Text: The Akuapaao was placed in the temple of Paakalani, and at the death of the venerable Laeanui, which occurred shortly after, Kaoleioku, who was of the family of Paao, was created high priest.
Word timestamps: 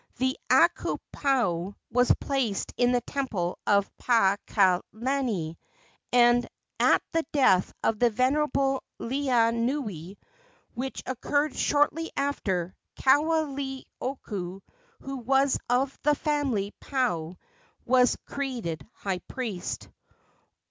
The 0.17 0.35
Akuapaao 0.49 1.75
was 1.91 2.11
placed 2.19 2.73
in 2.75 2.91
the 2.91 3.01
temple 3.01 3.59
of 3.67 3.95
Paakalani, 3.97 5.57
and 6.11 6.49
at 6.79 7.03
the 7.11 7.23
death 7.31 7.71
of 7.83 7.99
the 7.99 8.09
venerable 8.09 8.81
Laeanui, 8.99 10.17
which 10.73 11.03
occurred 11.05 11.55
shortly 11.55 12.09
after, 12.17 12.75
Kaoleioku, 12.95 14.61
who 15.01 15.17
was 15.17 15.59
of 15.69 15.95
the 16.01 16.15
family 16.15 16.69
of 16.69 16.79
Paao, 16.79 17.37
was 17.85 18.17
created 18.25 18.83
high 18.95 19.19
priest. 19.19 19.87